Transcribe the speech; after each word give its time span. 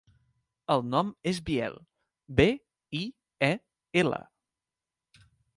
El 0.75 0.79
nom 0.93 1.11
és 1.31 1.41
Biel: 1.49 1.77
be, 2.41 2.47
i, 3.03 3.05
e, 3.51 3.53
ela. 4.05 4.23